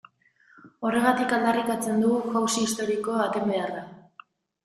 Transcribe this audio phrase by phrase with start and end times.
[0.87, 3.85] Horregatik aldarrikatzen dugu jauzi historiko baten beharra.